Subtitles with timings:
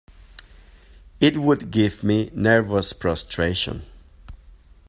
[1.19, 3.83] It would give me nervous prostration.